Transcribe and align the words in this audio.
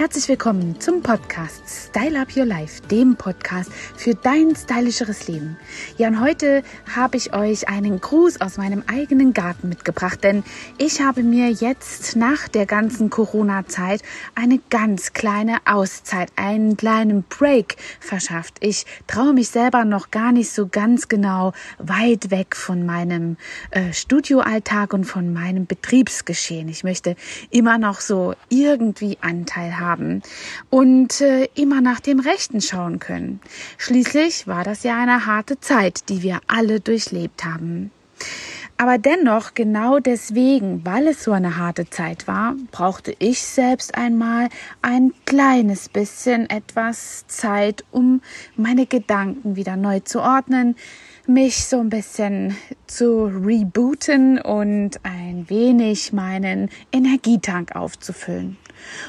Herzlich 0.00 0.28
willkommen 0.28 0.80
zum 0.80 1.02
Podcast 1.02 1.62
Style 1.68 2.18
Up 2.18 2.34
Your 2.34 2.46
Life, 2.46 2.80
dem 2.88 3.16
Podcast 3.16 3.70
für 3.98 4.14
dein 4.14 4.56
stylischeres 4.56 5.28
Leben. 5.28 5.58
Ja, 5.98 6.08
und 6.08 6.22
heute 6.22 6.62
habe 6.96 7.18
ich 7.18 7.34
euch 7.34 7.68
einen 7.68 8.00
Gruß 8.00 8.40
aus 8.40 8.56
meinem 8.56 8.82
eigenen 8.86 9.34
Garten 9.34 9.68
mitgebracht, 9.68 10.24
denn 10.24 10.42
ich 10.78 11.02
habe 11.02 11.22
mir 11.22 11.50
jetzt 11.50 12.16
nach 12.16 12.48
der 12.48 12.64
ganzen 12.64 13.10
Corona-Zeit 13.10 14.00
eine 14.34 14.58
ganz 14.70 15.12
kleine 15.12 15.58
Auszeit, 15.66 16.32
einen 16.34 16.78
kleinen 16.78 17.24
Break 17.24 17.76
verschafft. 18.00 18.54
Ich 18.60 18.86
traue 19.06 19.34
mich 19.34 19.50
selber 19.50 19.84
noch 19.84 20.10
gar 20.10 20.32
nicht 20.32 20.50
so 20.50 20.66
ganz 20.66 21.08
genau 21.08 21.52
weit 21.76 22.30
weg 22.30 22.56
von 22.56 22.86
meinem 22.86 23.36
äh, 23.70 23.92
Studioalltag 23.92 24.94
und 24.94 25.04
von 25.04 25.30
meinem 25.34 25.66
Betriebsgeschehen. 25.66 26.70
Ich 26.70 26.84
möchte 26.84 27.16
immer 27.50 27.76
noch 27.76 28.00
so 28.00 28.34
irgendwie 28.48 29.18
Anteil 29.20 29.78
haben 29.78 29.89
haben 29.90 30.22
und 30.70 31.20
äh, 31.20 31.48
immer 31.54 31.80
nach 31.80 32.00
dem 32.00 32.20
Rechten 32.20 32.60
schauen 32.60 32.98
können. 32.98 33.40
Schließlich 33.78 34.46
war 34.46 34.64
das 34.64 34.82
ja 34.82 35.00
eine 35.00 35.26
harte 35.26 35.60
Zeit, 35.60 36.08
die 36.08 36.22
wir 36.22 36.40
alle 36.46 36.80
durchlebt 36.80 37.44
haben. 37.44 37.90
Aber 38.80 38.96
dennoch, 38.96 39.52
genau 39.52 39.98
deswegen, 39.98 40.86
weil 40.86 41.08
es 41.08 41.22
so 41.22 41.32
eine 41.32 41.58
harte 41.58 41.90
Zeit 41.90 42.26
war, 42.26 42.54
brauchte 42.70 43.14
ich 43.18 43.42
selbst 43.42 43.94
einmal 43.94 44.48
ein 44.80 45.12
kleines 45.26 45.90
bisschen 45.90 46.48
etwas 46.48 47.26
Zeit, 47.26 47.84
um 47.90 48.22
meine 48.56 48.86
Gedanken 48.86 49.56
wieder 49.56 49.76
neu 49.76 50.00
zu 50.00 50.22
ordnen, 50.22 50.76
mich 51.32 51.64
so 51.64 51.80
ein 51.80 51.88
bisschen 51.88 52.56
zu 52.86 53.24
rebooten 53.24 54.38
und 54.40 55.00
ein 55.04 55.48
wenig 55.48 56.12
meinen 56.12 56.68
Energietank 56.92 57.76
aufzufüllen. 57.76 58.58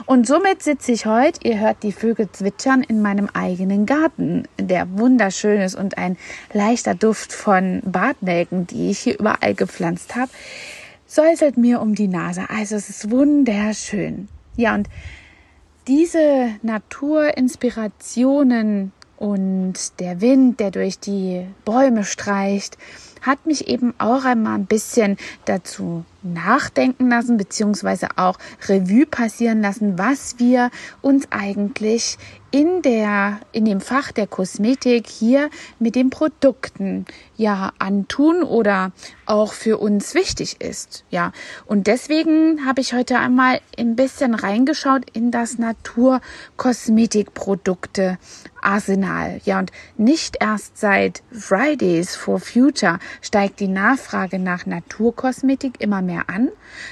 Und 0.05 0.27
somit 0.27 0.61
sitze 0.63 0.91
ich 0.91 1.05
heute, 1.05 1.39
ihr 1.43 1.59
hört 1.59 1.83
die 1.83 1.91
Vögel 1.91 2.31
zwitschern, 2.31 2.81
in 2.83 3.01
meinem 3.01 3.29
eigenen 3.33 3.85
Garten, 3.85 4.47
der 4.59 4.97
wunderschön 4.97 5.59
ist 5.61 5.75
und 5.75 5.97
ein 5.97 6.17
leichter 6.53 6.95
Duft 6.95 7.33
von 7.33 7.81
Bartnelken, 7.85 8.65
die 8.67 8.91
ich 8.91 8.99
hier 8.99 9.19
überall 9.19 9.55
gepflanzt 9.55 10.15
habe, 10.15 10.31
säuselt 11.07 11.57
mir 11.57 11.81
um 11.81 11.95
die 11.95 12.07
Nase. 12.07 12.49
Also 12.49 12.75
es 12.75 12.89
ist 12.89 13.11
wunderschön. 13.11 14.29
Ja, 14.55 14.75
und 14.75 14.87
diese 15.87 16.51
Naturinspirationen 16.61 18.91
und 19.21 19.99
der 19.99 20.19
Wind, 20.19 20.59
der 20.59 20.71
durch 20.71 20.97
die 20.97 21.45
Bäume 21.63 22.05
streicht, 22.05 22.79
hat 23.21 23.45
mich 23.45 23.67
eben 23.67 23.93
auch 23.99 24.25
einmal 24.25 24.55
ein 24.55 24.65
bisschen 24.65 25.15
dazu 25.45 26.03
nachdenken 26.23 27.09
lassen, 27.09 27.37
beziehungsweise 27.37 28.07
auch 28.15 28.39
Revue 28.67 29.05
passieren 29.05 29.61
lassen, 29.61 29.99
was 29.99 30.39
wir 30.39 30.71
uns 31.01 31.27
eigentlich 31.29 32.17
in 32.51 32.81
der, 32.81 33.39
in 33.51 33.65
dem 33.65 33.79
Fach 33.79 34.11
der 34.11 34.25
Kosmetik 34.27 35.07
hier 35.07 35.49
mit 35.79 35.95
den 35.95 36.09
Produkten 36.09 37.05
ja 37.37 37.71
antun 37.79 38.43
oder 38.43 38.91
auch 39.25 39.53
für 39.53 39.77
uns 39.77 40.13
wichtig 40.13 40.59
ist. 40.59 41.05
Ja. 41.09 41.31
Und 41.65 41.87
deswegen 41.87 42.65
habe 42.65 42.81
ich 42.81 42.93
heute 42.93 43.19
einmal 43.19 43.61
ein 43.77 43.95
bisschen 43.95 44.35
reingeschaut 44.35 45.09
in 45.13 45.31
das 45.31 45.57
Naturkosmetikprodukte 45.57 48.17
Arsenal. 48.61 49.41
Ja. 49.45 49.59
Und 49.59 49.71
nicht 49.97 50.37
erst 50.39 50.77
seit 50.77 51.23
Fridays 51.31 52.15
for 52.15 52.39
Future 52.39 52.99
steigt 53.21 53.59
die 53.59 53.67
Nachfrage 53.67 54.39
nach 54.39 54.65
Naturkosmetik 54.65 55.79
immer 55.79 56.01
mehr 56.01 56.23
an, 56.27 56.49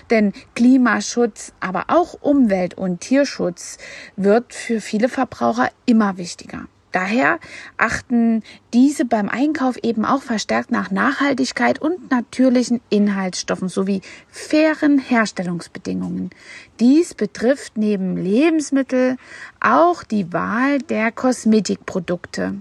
denn 0.09 0.33
Klimaschutz, 0.55 1.53
aber 1.59 1.85
auch 1.87 2.15
Umwelt- 2.21 2.77
und 2.77 3.01
Tierschutz 3.01 3.77
wird 4.15 4.53
für 4.53 4.81
viele 4.81 5.09
Verbraucher 5.09 5.69
immer 5.85 6.17
wichtiger. 6.17 6.67
Daher 6.91 7.39
achten 7.77 8.41
diese 8.73 9.05
beim 9.05 9.29
Einkauf 9.29 9.77
eben 9.83 10.05
auch 10.05 10.23
verstärkt 10.23 10.71
nach 10.71 10.89
Nachhaltigkeit 10.89 11.79
und 11.79 12.09
natürlichen 12.09 12.81
Inhaltsstoffen 12.89 13.69
sowie 13.69 14.01
fairen 14.27 14.97
Herstellungsbedingungen. 14.97 16.31
Dies 16.79 17.13
betrifft 17.13 17.77
neben 17.77 18.17
Lebensmittel 18.17 19.17
auch 19.59 20.03
die 20.03 20.33
Wahl 20.33 20.79
der 20.79 21.11
Kosmetikprodukte. 21.11 22.55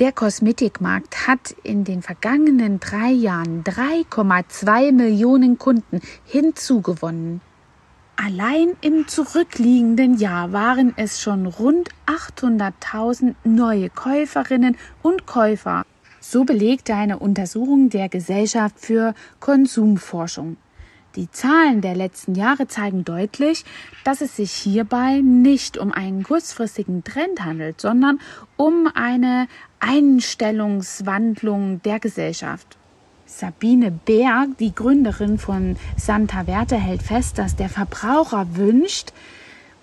Der 0.00 0.12
Kosmetikmarkt 0.12 1.26
hat 1.26 1.54
in 1.64 1.82
den 1.84 2.02
vergangenen 2.02 2.78
drei 2.78 3.10
Jahren 3.10 3.64
3,2 3.64 4.92
Millionen 4.92 5.58
Kunden 5.58 6.00
hinzugewonnen. 6.24 7.40
Allein 8.20 8.76
im 8.80 9.06
zurückliegenden 9.06 10.18
Jahr 10.18 10.52
waren 10.52 10.92
es 10.96 11.22
schon 11.22 11.46
rund 11.46 11.90
800.000 12.06 13.36
neue 13.44 13.90
Käuferinnen 13.90 14.76
und 15.02 15.24
Käufer. 15.24 15.84
So 16.18 16.42
belegte 16.42 16.96
eine 16.96 17.20
Untersuchung 17.20 17.90
der 17.90 18.08
Gesellschaft 18.08 18.80
für 18.80 19.14
Konsumforschung. 19.38 20.56
Die 21.14 21.30
Zahlen 21.30 21.80
der 21.80 21.94
letzten 21.94 22.34
Jahre 22.34 22.66
zeigen 22.66 23.04
deutlich, 23.04 23.64
dass 24.02 24.20
es 24.20 24.34
sich 24.34 24.50
hierbei 24.50 25.20
nicht 25.20 25.78
um 25.78 25.92
einen 25.92 26.24
kurzfristigen 26.24 27.04
Trend 27.04 27.44
handelt, 27.44 27.80
sondern 27.80 28.18
um 28.56 28.90
eine 28.92 29.46
Einstellungswandlung 29.78 31.82
der 31.82 32.00
Gesellschaft. 32.00 32.77
Sabine 33.28 33.90
Berg, 33.90 34.56
die 34.58 34.74
Gründerin 34.74 35.38
von 35.38 35.76
Santa 35.96 36.46
Werte, 36.46 36.76
hält 36.76 37.02
fest, 37.02 37.38
dass 37.38 37.56
der 37.56 37.68
Verbraucher 37.68 38.56
wünscht 38.56 39.12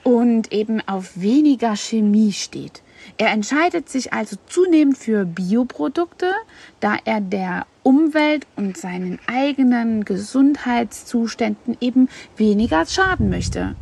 und 0.04 0.52
eben 0.52 0.82
auf 0.88 1.22
weniger 1.22 1.76
Chemie 1.76 2.34
steht. 2.34 2.82
Er 3.18 3.30
entscheidet 3.30 3.88
sich 3.88 4.14
also 4.14 4.36
zunehmend 4.48 4.98
für 4.98 5.26
Bioprodukte, 5.26 6.32
da 6.80 6.98
er 7.06 7.22
der 7.22 7.68
Umwelt 7.84 8.48
und 8.56 8.78
seinen 8.78 9.20
eigenen 9.28 10.06
Gesundheitszuständen 10.06 11.78
eben 11.80 12.10
weniger 12.36 12.86
schaden 12.88 13.30
möchte. 13.30 13.76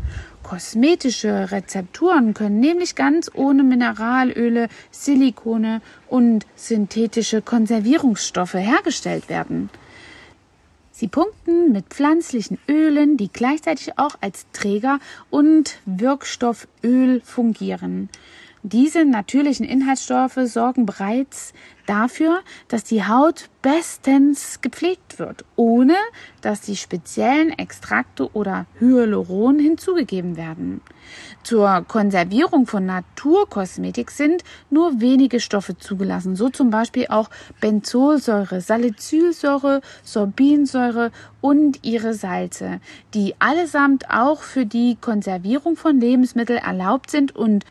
Kosmetische 0.53 1.51
Rezepturen 1.51 2.35
können 2.35 2.59
nämlich 2.59 2.93
ganz 2.93 3.31
ohne 3.33 3.63
Mineralöle, 3.63 4.67
Silikone 4.91 5.81
und 6.07 6.45
synthetische 6.55 7.41
Konservierungsstoffe 7.41 8.53
hergestellt 8.53 9.29
werden. 9.29 9.71
Sie 10.91 11.07
punkten 11.07 11.71
mit 11.71 11.87
pflanzlichen 11.87 12.59
Ölen, 12.69 13.17
die 13.17 13.29
gleichzeitig 13.33 13.97
auch 13.97 14.15
als 14.21 14.45
Träger 14.53 14.99
und 15.31 15.79
Wirkstofföl 15.87 17.21
fungieren. 17.21 18.09
Diese 18.65 19.03
natürlichen 19.03 19.65
Inhaltsstoffe 19.65 20.39
sorgen 20.45 20.85
bereits 20.85 21.51
dafür, 21.85 22.39
dass 22.69 22.85
die 22.85 23.03
Haut 23.03 23.49
bestens 23.61 24.61
gepflegt 24.61 25.19
wird, 25.19 25.43
ohne 25.57 25.95
dass 26.39 26.61
die 26.61 26.77
speziellen 26.77 27.49
Extrakte 27.49 28.31
oder 28.31 28.65
Hyaluron 28.79 29.59
hinzugegeben 29.59 30.37
werden. 30.37 30.79
Zur 31.43 31.83
Konservierung 31.85 32.65
von 32.65 32.85
Naturkosmetik 32.85 34.11
sind 34.11 34.45
nur 34.69 35.01
wenige 35.01 35.41
Stoffe 35.41 35.77
zugelassen, 35.77 36.37
so 36.37 36.47
zum 36.47 36.69
Beispiel 36.69 37.07
auch 37.09 37.29
Benzolsäure, 37.59 38.61
Salicylsäure, 38.61 39.81
Sorbinsäure 40.03 41.11
und 41.41 41.83
ihre 41.83 42.13
Salze, 42.13 42.79
die 43.13 43.35
allesamt 43.39 44.09
auch 44.09 44.41
für 44.41 44.65
die 44.65 44.95
Konservierung 45.01 45.75
von 45.75 45.99
Lebensmitteln 45.99 46.59
erlaubt 46.59 47.11
sind 47.11 47.35
und 47.35 47.65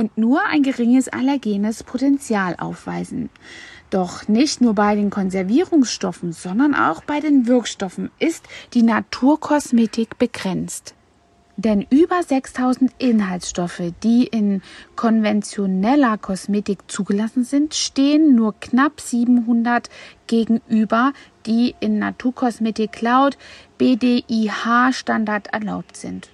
und 0.00 0.16
nur 0.16 0.46
ein 0.46 0.62
geringes 0.62 1.08
allergenes 1.08 1.84
Potenzial 1.84 2.56
aufweisen. 2.58 3.28
Doch 3.90 4.28
nicht 4.28 4.62
nur 4.62 4.74
bei 4.74 4.94
den 4.94 5.10
Konservierungsstoffen, 5.10 6.32
sondern 6.32 6.74
auch 6.74 7.04
bei 7.04 7.20
den 7.20 7.46
Wirkstoffen 7.46 8.10
ist 8.18 8.46
die 8.72 8.82
Naturkosmetik 8.82 10.18
begrenzt. 10.18 10.94
Denn 11.58 11.86
über 11.90 12.22
6000 12.22 12.92
Inhaltsstoffe, 12.96 13.82
die 14.02 14.24
in 14.24 14.62
konventioneller 14.96 16.16
Kosmetik 16.16 16.90
zugelassen 16.90 17.44
sind, 17.44 17.74
stehen 17.74 18.34
nur 18.34 18.54
knapp 18.58 19.02
700 19.02 19.90
gegenüber, 20.26 21.12
die 21.44 21.74
in 21.80 21.98
Naturkosmetik 21.98 23.02
laut 23.02 23.36
BDIH 23.76 24.92
Standard 24.92 25.48
erlaubt 25.48 25.98
sind. 25.98 26.30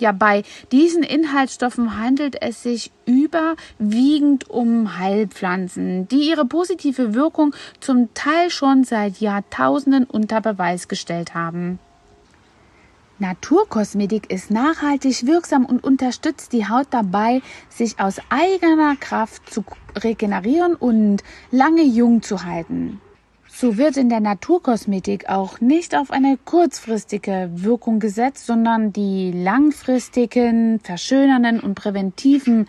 Ja, 0.00 0.12
bei 0.12 0.44
diesen 0.72 1.02
Inhaltsstoffen 1.02 1.98
handelt 1.98 2.40
es 2.40 2.62
sich 2.62 2.90
überwiegend 3.04 4.48
um 4.48 4.98
Heilpflanzen, 4.98 6.08
die 6.08 6.30
ihre 6.30 6.46
positive 6.46 7.14
Wirkung 7.14 7.54
zum 7.80 8.12
Teil 8.14 8.48
schon 8.48 8.84
seit 8.84 9.20
Jahrtausenden 9.20 10.04
unter 10.04 10.40
Beweis 10.40 10.88
gestellt 10.88 11.34
haben. 11.34 11.78
Naturkosmetik 13.18 14.30
ist 14.30 14.50
nachhaltig 14.50 15.26
wirksam 15.26 15.66
und 15.66 15.84
unterstützt 15.84 16.54
die 16.54 16.66
Haut 16.66 16.86
dabei, 16.90 17.42
sich 17.68 18.00
aus 18.00 18.16
eigener 18.30 18.96
Kraft 18.96 19.52
zu 19.52 19.62
regenerieren 20.02 20.76
und 20.76 21.22
lange 21.50 21.82
jung 21.82 22.22
zu 22.22 22.44
halten. 22.44 23.02
So 23.60 23.76
wird 23.76 23.98
in 23.98 24.08
der 24.08 24.20
Naturkosmetik 24.20 25.28
auch 25.28 25.60
nicht 25.60 25.94
auf 25.94 26.10
eine 26.10 26.38
kurzfristige 26.46 27.50
Wirkung 27.52 27.98
gesetzt, 28.00 28.46
sondern 28.46 28.90
die 28.94 29.32
langfristigen, 29.32 30.80
verschönernden 30.80 31.60
und 31.60 31.74
präventiven 31.74 32.68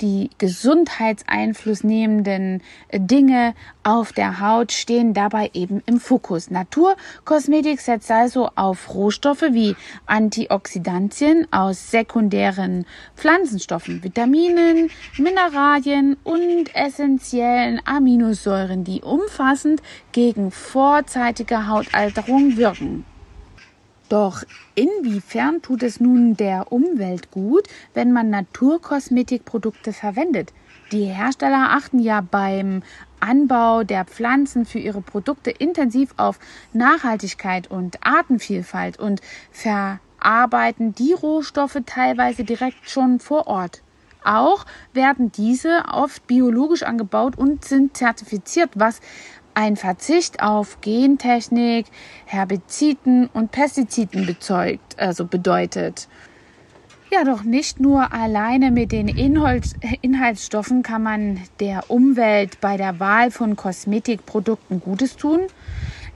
die 0.00 0.30
Gesundheitseinfluss 0.38 1.84
nehmenden 1.84 2.62
Dinge 2.92 3.54
auf 3.82 4.12
der 4.12 4.40
Haut 4.40 4.72
stehen 4.72 5.14
dabei 5.14 5.50
eben 5.54 5.82
im 5.86 6.00
Fokus. 6.00 6.50
Naturkosmetik 6.50 7.80
setzt 7.80 8.10
also 8.10 8.50
auf 8.54 8.94
Rohstoffe 8.94 9.42
wie 9.50 9.76
Antioxidantien 10.06 11.46
aus 11.50 11.90
sekundären 11.90 12.86
Pflanzenstoffen, 13.16 14.02
Vitaminen, 14.02 14.90
Mineralien 15.18 16.16
und 16.24 16.74
essentiellen 16.74 17.80
Aminosäuren, 17.84 18.84
die 18.84 19.02
umfassend 19.02 19.82
gegen 20.12 20.50
vorzeitige 20.50 21.66
Hautalterung 21.68 22.56
wirken. 22.56 23.04
Doch 24.10 24.42
inwiefern 24.74 25.62
tut 25.62 25.84
es 25.84 26.00
nun 26.00 26.36
der 26.36 26.72
Umwelt 26.72 27.30
gut, 27.30 27.68
wenn 27.94 28.12
man 28.12 28.28
Naturkosmetikprodukte 28.28 29.92
verwendet? 29.92 30.52
Die 30.90 31.04
Hersteller 31.04 31.70
achten 31.70 32.00
ja 32.00 32.20
beim 32.20 32.82
Anbau 33.20 33.84
der 33.84 34.04
Pflanzen 34.04 34.66
für 34.66 34.80
ihre 34.80 35.00
Produkte 35.00 35.52
intensiv 35.52 36.12
auf 36.16 36.40
Nachhaltigkeit 36.72 37.70
und 37.70 38.04
Artenvielfalt 38.04 38.98
und 38.98 39.20
verarbeiten 39.52 40.92
die 40.92 41.12
Rohstoffe 41.12 41.78
teilweise 41.86 42.42
direkt 42.42 42.90
schon 42.90 43.20
vor 43.20 43.46
Ort. 43.46 43.80
Auch 44.24 44.66
werden 44.92 45.30
diese 45.30 45.84
oft 45.90 46.26
biologisch 46.26 46.82
angebaut 46.82 47.38
und 47.38 47.64
sind 47.64 47.96
zertifiziert, 47.96 48.70
was 48.74 49.00
ein 49.54 49.76
Verzicht 49.76 50.42
auf 50.42 50.80
Gentechnik, 50.80 51.86
Herbiziden 52.26 53.28
und 53.32 53.50
Pestiziden 53.50 54.26
bezeugt, 54.26 54.98
also 54.98 55.24
bedeutet. 55.24 56.08
Ja, 57.12 57.24
doch 57.24 57.42
nicht 57.42 57.80
nur 57.80 58.12
alleine 58.12 58.70
mit 58.70 58.92
den 58.92 59.08
Inhaltsstoffen 59.08 60.84
kann 60.84 61.02
man 61.02 61.40
der 61.58 61.90
Umwelt 61.90 62.60
bei 62.60 62.76
der 62.76 63.00
Wahl 63.00 63.32
von 63.32 63.56
Kosmetikprodukten 63.56 64.80
Gutes 64.80 65.16
tun. 65.16 65.40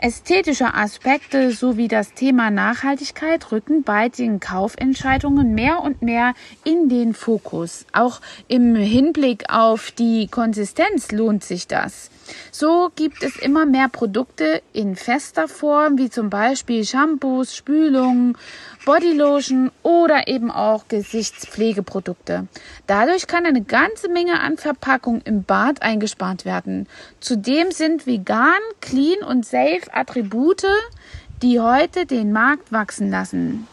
Ästhetische 0.01 0.75
Aspekte 0.75 1.51
sowie 1.51 1.89
das 1.89 2.13
Thema 2.13 2.51
Nachhaltigkeit 2.51 3.51
rücken 3.51 3.85
bei 3.85 4.09
den 4.09 4.39
Kaufentscheidungen 4.39 5.55
mehr 5.55 5.81
und 5.81 6.03
mehr 6.03 6.35
in 6.63 6.89
den 6.89 7.15
Fokus. 7.15 7.87
Auch 7.93 8.21
im 8.47 8.77
Hinblick 8.77 9.45
auf 9.49 9.91
die 9.93 10.29
Konsistenz 10.29 11.11
lohnt 11.11 11.43
sich 11.43 11.67
das. 11.67 12.11
So 12.51 12.91
gibt 12.95 13.23
es 13.23 13.37
immer 13.37 13.67
mehr 13.67 13.89
Produkte 13.89 14.63
in 14.73 14.97
fester 14.97 15.49
Form, 15.49 15.99
wie 15.99 16.11
zum 16.11 16.31
Beispiel 16.31 16.85
Shampoos, 16.85 17.55
Spülungen, 17.55 18.37
Bodylotion 18.85 19.71
oder 19.83 20.29
eben 20.29 20.51
auch 20.51 20.89
Gesichtspflegeprodukte. 20.89 22.47
Dadurch 22.87 23.27
kann 23.27 23.47
eine 23.47 23.63
ganze 23.63 24.09
Menge 24.09 24.41
an 24.41 24.57
Verpackung 24.57 25.23
im 25.25 25.45
Bad 25.45 25.83
eingespart 25.83 26.45
werden. 26.45 26.87
Zudem 27.21 27.71
sind 27.71 28.07
vegan, 28.07 28.61
clean 28.81 29.23
und 29.27 29.47
safe 29.47 29.83
Attribute, 29.93 30.67
die 31.43 31.61
heute 31.61 32.07
den 32.07 32.33
Markt 32.33 32.73
wachsen 32.73 33.11
lassen. 33.11 33.67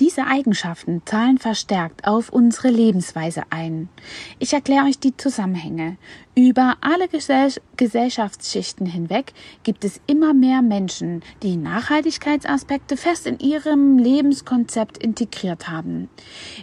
Diese 0.00 0.26
Eigenschaften 0.26 1.02
zahlen 1.04 1.36
verstärkt 1.36 2.06
auf 2.06 2.30
unsere 2.30 2.70
Lebensweise 2.70 3.42
ein. 3.50 3.90
Ich 4.38 4.54
erkläre 4.54 4.86
euch 4.86 4.98
die 4.98 5.14
Zusammenhänge. 5.14 5.98
Über 6.34 6.78
alle 6.80 7.06
Gesell 7.06 7.52
Gesellschaftsschichten 7.76 8.86
hinweg 8.86 9.34
gibt 9.62 9.84
es 9.84 10.00
immer 10.06 10.32
mehr 10.32 10.62
Menschen, 10.62 11.22
die 11.42 11.58
Nachhaltigkeitsaspekte 11.58 12.96
fest 12.96 13.26
in 13.26 13.40
ihrem 13.40 13.98
Lebenskonzept 13.98 14.96
integriert 14.96 15.68
haben. 15.68 16.08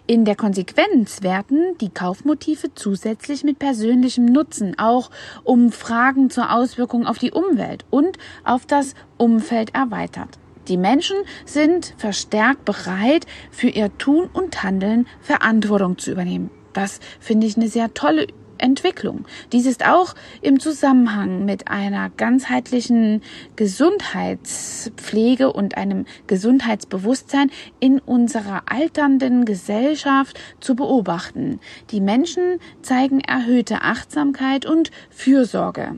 In 0.08 0.26
der 0.26 0.36
Konsequenz 0.36 1.22
werden 1.22 1.78
die 1.80 1.90
Kaufmotive 1.90 2.74
zusätzlich 2.74 3.44
mit 3.44 3.60
persönlichem 3.60 4.26
Nutzen 4.26 4.80
auch 4.80 5.12
um 5.44 5.72
Fragen 5.72 6.32
zur 6.32 6.52
Auswirkung 6.52 7.06
auf 7.06 7.20
die 7.20 7.32
Umwelt 7.32 7.86
und 7.92 8.18
auf 8.44 8.66
das 8.66 8.96
Umfeld 9.18 9.76
erweitert. 9.76 10.40
Die 10.68 10.78
Menschen 10.78 11.18
sind 11.46 11.94
verstärkt 11.98 12.66
bereit, 12.66 13.26
für 13.52 13.70
ihr 13.70 13.98
Tun 13.98 14.30
und 14.32 14.64
Handeln 14.64 15.08
Verantwortung 15.22 15.98
zu 15.98 16.12
übernehmen. 16.12 16.50
Das 16.74 17.00
finde 17.20 17.48
ich 17.48 17.58
eine 17.58 17.70
sehr 17.70 17.94
tolle 17.94 18.28
Entwicklung. 18.58 19.26
Dies 19.52 19.66
ist 19.66 19.86
auch 19.86 20.14
im 20.42 20.60
Zusammenhang 20.60 21.46
mit 21.46 21.68
einer 21.68 22.10
ganzheitlichen 22.10 23.22
Gesundheitspflege 23.56 25.54
und 25.54 25.78
einem 25.78 26.06
Gesundheitsbewusstsein 26.28 27.52
in 27.80 28.00
unserer 28.00 28.64
alternden 28.66 29.46
Gesellschaft 29.46 30.40
zu 30.60 30.76
beobachten. 30.76 31.60
Die 31.92 32.02
Menschen 32.02 32.60
zeigen 32.82 33.22
erhöhte 33.22 33.82
Achtsamkeit 33.84 34.66
und 34.66 34.92
Fürsorge. 35.10 35.98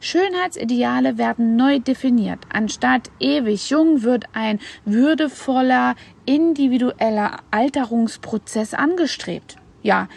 Schönheitsideale 0.00 1.18
werden 1.18 1.56
neu 1.56 1.78
definiert. 1.78 2.40
Anstatt 2.52 3.10
ewig 3.20 3.70
jung 3.70 4.02
wird 4.02 4.24
ein 4.32 4.60
würdevoller, 4.84 5.94
individueller 6.24 7.38
Alterungsprozess 7.50 8.74
angestrebt. 8.74 9.56
Ja, 9.82 10.08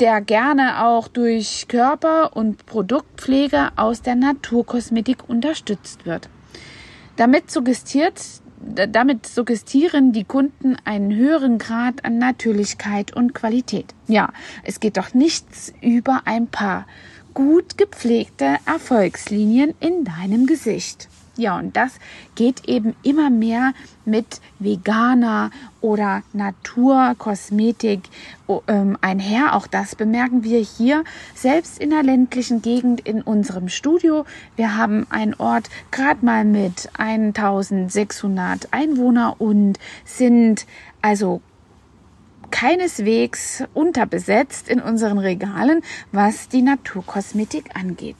der 0.00 0.20
gerne 0.20 0.84
auch 0.84 1.08
durch 1.08 1.66
Körper- 1.68 2.36
und 2.36 2.66
Produktpflege 2.66 3.70
aus 3.76 4.02
der 4.02 4.14
Naturkosmetik 4.14 5.28
unterstützt 5.28 6.06
wird. 6.06 6.28
Damit 7.16 7.50
suggestiert 7.50 8.20
damit 8.58 9.26
suggestieren 9.26 10.12
die 10.12 10.24
Kunden 10.24 10.76
einen 10.84 11.14
höheren 11.14 11.58
Grad 11.58 12.04
an 12.04 12.18
Natürlichkeit 12.18 13.14
und 13.14 13.34
Qualität. 13.34 13.94
Ja, 14.08 14.32
es 14.64 14.80
geht 14.80 14.96
doch 14.96 15.14
nichts 15.14 15.72
über 15.80 16.22
ein 16.24 16.46
paar 16.46 16.86
gut 17.36 17.76
gepflegte 17.76 18.56
Erfolgslinien 18.64 19.74
in 19.78 20.04
deinem 20.04 20.46
Gesicht. 20.46 21.06
Ja, 21.36 21.58
und 21.58 21.76
das 21.76 21.98
geht 22.34 22.66
eben 22.66 22.96
immer 23.02 23.28
mehr 23.28 23.74
mit 24.06 24.40
veganer 24.58 25.50
oder 25.82 26.22
Naturkosmetik 26.32 28.04
ähm, 28.68 28.96
einher. 29.02 29.54
Auch 29.54 29.66
das 29.66 29.94
bemerken 29.94 30.44
wir 30.44 30.60
hier 30.60 31.04
selbst 31.34 31.78
in 31.78 31.90
der 31.90 32.02
ländlichen 32.02 32.62
Gegend 32.62 33.02
in 33.06 33.20
unserem 33.20 33.68
Studio. 33.68 34.24
Wir 34.56 34.78
haben 34.78 35.06
einen 35.10 35.34
Ort 35.34 35.68
gerade 35.90 36.24
mal 36.24 36.46
mit 36.46 36.88
1600 36.96 38.72
Einwohner 38.72 39.36
und 39.38 39.78
sind 40.06 40.64
also 41.02 41.42
keineswegs 42.50 43.64
unterbesetzt 43.74 44.68
in 44.68 44.80
unseren 44.80 45.18
Regalen, 45.18 45.82
was 46.12 46.48
die 46.48 46.62
Naturkosmetik 46.62 47.74
angeht. 47.74 48.16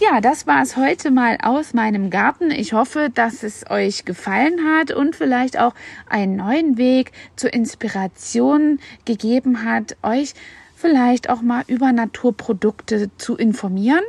Ja, 0.00 0.22
das 0.22 0.46
war 0.46 0.62
es 0.62 0.78
heute 0.78 1.10
mal 1.10 1.36
aus 1.42 1.74
meinem 1.74 2.08
Garten. 2.08 2.50
Ich 2.50 2.72
hoffe, 2.72 3.10
dass 3.14 3.42
es 3.42 3.68
euch 3.70 4.06
gefallen 4.06 4.58
hat 4.66 4.92
und 4.92 5.14
vielleicht 5.14 5.58
auch 5.58 5.74
einen 6.08 6.36
neuen 6.36 6.78
Weg 6.78 7.12
zur 7.36 7.52
Inspiration 7.52 8.78
gegeben 9.04 9.62
hat, 9.66 9.98
euch 10.02 10.32
vielleicht 10.80 11.28
auch 11.28 11.42
mal 11.42 11.62
über 11.66 11.92
Naturprodukte 11.92 13.10
zu 13.16 13.36
informieren. 13.36 14.02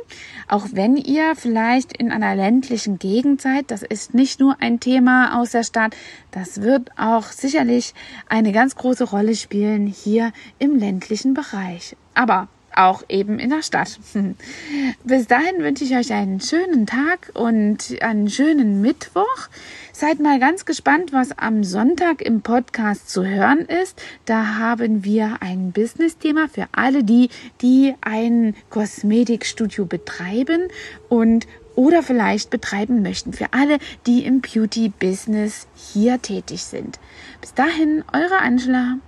Auch 0.48 0.66
wenn 0.72 0.96
ihr 0.96 1.34
vielleicht 1.36 1.96
in 1.96 2.10
einer 2.10 2.34
ländlichen 2.34 2.98
Gegend 2.98 3.40
seid, 3.42 3.70
das 3.70 3.82
ist 3.82 4.14
nicht 4.14 4.40
nur 4.40 4.56
ein 4.60 4.80
Thema 4.80 5.40
aus 5.40 5.50
der 5.50 5.64
Stadt, 5.64 5.94
das 6.30 6.62
wird 6.62 6.90
auch 6.96 7.24
sicherlich 7.24 7.94
eine 8.28 8.52
ganz 8.52 8.74
große 8.74 9.04
Rolle 9.04 9.36
spielen 9.36 9.86
hier 9.86 10.32
im 10.58 10.78
ländlichen 10.78 11.34
Bereich. 11.34 11.96
Aber 12.14 12.48
auch 12.76 13.02
eben 13.08 13.38
in 13.38 13.50
der 13.50 13.62
Stadt. 13.62 13.98
Bis 15.04 15.26
dahin 15.26 15.58
wünsche 15.62 15.84
ich 15.84 15.94
euch 15.96 16.12
einen 16.12 16.40
schönen 16.40 16.86
Tag 16.86 17.30
und 17.34 17.96
einen 18.00 18.28
schönen 18.28 18.80
Mittwoch. 18.80 19.48
Seid 19.92 20.20
mal 20.20 20.38
ganz 20.40 20.64
gespannt, 20.64 21.12
was 21.12 21.36
am 21.38 21.64
Sonntag 21.64 22.22
im 22.22 22.40
Podcast 22.40 23.10
zu 23.10 23.26
hören 23.26 23.60
ist. 23.60 24.02
Da 24.24 24.58
haben 24.58 25.04
wir 25.04 25.38
ein 25.40 25.72
Business-Thema 25.72 26.48
für 26.48 26.66
alle 26.72 27.04
die, 27.04 27.28
die 27.60 27.94
ein 28.00 28.54
Kosmetikstudio 28.70 29.84
betreiben 29.84 30.68
und 31.08 31.46
oder 31.74 32.02
vielleicht 32.02 32.50
betreiben 32.50 33.02
möchten. 33.02 33.32
Für 33.32 33.52
alle, 33.52 33.78
die 34.06 34.24
im 34.24 34.40
Beauty-Business 34.40 35.66
hier 35.74 36.20
tätig 36.20 36.64
sind. 36.64 36.98
Bis 37.40 37.54
dahin, 37.54 38.04
eure 38.12 38.38
Angela. 38.38 38.98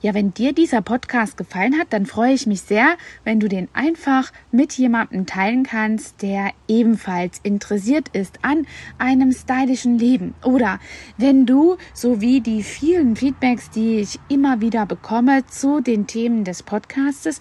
Ja, 0.00 0.14
wenn 0.14 0.32
dir 0.32 0.52
dieser 0.52 0.80
Podcast 0.80 1.36
gefallen 1.36 1.76
hat, 1.76 1.88
dann 1.90 2.06
freue 2.06 2.32
ich 2.32 2.46
mich 2.46 2.60
sehr, 2.60 2.96
wenn 3.24 3.40
du 3.40 3.48
den 3.48 3.66
einfach 3.72 4.32
mit 4.52 4.74
jemandem 4.74 5.26
teilen 5.26 5.64
kannst, 5.64 6.22
der 6.22 6.52
ebenfalls 6.68 7.40
interessiert 7.42 8.08
ist 8.12 8.38
an 8.42 8.64
einem 8.98 9.32
stylischen 9.32 9.98
Leben. 9.98 10.34
Oder 10.44 10.78
wenn 11.16 11.46
du, 11.46 11.78
so 11.94 12.20
wie 12.20 12.40
die 12.40 12.62
vielen 12.62 13.16
Feedbacks, 13.16 13.70
die 13.70 13.98
ich 13.98 14.20
immer 14.28 14.60
wieder 14.60 14.86
bekomme 14.86 15.44
zu 15.46 15.80
den 15.80 16.06
Themen 16.06 16.44
des 16.44 16.62
Podcastes, 16.62 17.40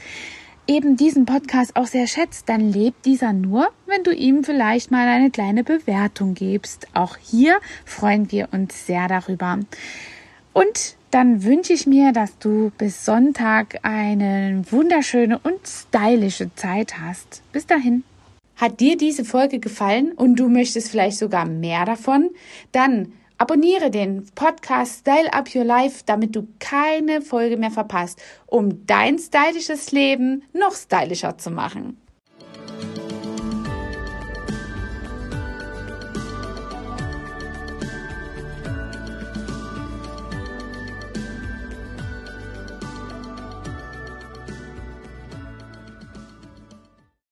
eben 0.66 0.98
diesen 0.98 1.26
Podcast 1.26 1.76
auch 1.76 1.86
sehr 1.86 2.08
schätzt, 2.08 2.50
dann 2.50 2.72
lebt 2.72 3.06
dieser 3.06 3.34
nur, 3.34 3.68
wenn 3.86 4.04
du 4.04 4.12
ihm 4.12 4.44
vielleicht 4.44 4.90
mal 4.90 5.08
eine 5.08 5.30
kleine 5.30 5.64
Bewertung 5.64 6.34
gibst. 6.34 6.88
Auch 6.96 7.18
hier 7.18 7.60
freuen 7.86 8.32
wir 8.32 8.50
uns 8.52 8.88
sehr 8.88 9.08
darüber. 9.08 9.60
Und 10.58 10.96
dann 11.12 11.44
wünsche 11.44 11.72
ich 11.74 11.86
mir, 11.86 12.14
dass 12.14 12.40
du 12.40 12.72
bis 12.80 13.06
Sonntag 13.06 13.78
eine 13.84 14.64
wunderschöne 14.72 15.38
und 15.38 15.60
stylische 15.68 16.50
Zeit 16.56 17.00
hast. 17.00 17.44
Bis 17.52 17.68
dahin. 17.68 18.04
Hat 18.56 18.80
dir 18.80 18.98
diese 18.98 19.24
Folge 19.24 19.60
gefallen 19.60 20.14
und 20.14 20.38
du 20.38 20.50
möchtest 20.50 20.90
vielleicht 20.90 21.20
sogar 21.20 21.46
mehr 21.46 21.86
davon? 21.86 22.32
Dann 22.72 23.14
abonniere 23.38 23.92
den 23.92 24.26
Podcast 24.34 25.02
Style 25.02 25.32
Up 25.32 25.54
Your 25.54 25.64
Life, 25.64 26.02
damit 26.08 26.36
du 26.36 26.48
keine 26.58 27.22
Folge 27.22 27.58
mehr 27.58 27.70
verpasst, 27.70 28.20
um 28.48 28.84
dein 28.88 29.20
stylisches 29.20 29.92
Leben 29.92 30.42
noch 30.54 30.74
stylischer 30.74 31.38
zu 31.38 31.52
machen. 31.52 31.98